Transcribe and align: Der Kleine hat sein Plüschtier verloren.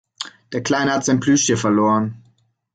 Der 0.51 0.63
Kleine 0.63 0.93
hat 0.93 1.05
sein 1.05 1.19
Plüschtier 1.19 1.59
verloren. 1.59 2.23